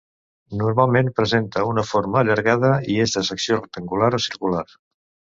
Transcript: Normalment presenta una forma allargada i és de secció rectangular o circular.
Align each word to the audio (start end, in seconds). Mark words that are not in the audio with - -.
Normalment 0.59 1.09
presenta 1.17 1.65
una 1.71 1.83
forma 1.89 2.17
allargada 2.21 2.71
i 2.93 2.95
és 3.03 3.13
de 3.17 3.23
secció 3.27 3.59
rectangular 3.59 4.09
o 4.19 4.21
circular. 4.27 4.65